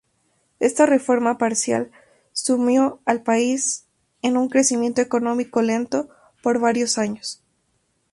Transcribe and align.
Esta 0.59 0.87
reforma 0.87 1.37
parcial 1.37 1.91
sumió 2.33 2.99
al 3.05 3.21
país 3.21 3.85
en 4.23 4.35
un 4.35 4.49
crecimiento 4.49 4.99
económico 4.99 5.61
lento 5.61 6.09
por 6.41 6.57
varios 6.59 6.97
años. 6.97 7.43